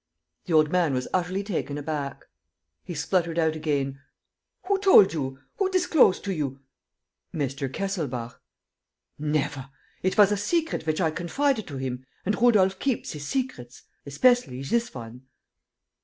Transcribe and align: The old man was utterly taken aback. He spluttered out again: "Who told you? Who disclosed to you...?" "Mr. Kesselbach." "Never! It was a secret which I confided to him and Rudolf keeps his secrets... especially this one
The 0.47 0.53
old 0.53 0.71
man 0.71 0.95
was 0.95 1.07
utterly 1.13 1.43
taken 1.43 1.77
aback. 1.77 2.25
He 2.83 2.95
spluttered 2.95 3.37
out 3.37 3.55
again: 3.55 3.99
"Who 4.65 4.79
told 4.79 5.13
you? 5.13 5.37
Who 5.57 5.69
disclosed 5.69 6.23
to 6.23 6.33
you...?" 6.33 6.59
"Mr. 7.35 7.71
Kesselbach." 7.71 8.41
"Never! 9.19 9.69
It 10.01 10.17
was 10.17 10.31
a 10.31 10.37
secret 10.37 10.87
which 10.87 10.99
I 10.99 11.11
confided 11.11 11.67
to 11.67 11.77
him 11.77 12.03
and 12.25 12.41
Rudolf 12.41 12.79
keeps 12.79 13.11
his 13.11 13.27
secrets... 13.27 13.83
especially 14.03 14.63
this 14.63 14.91
one 14.91 15.27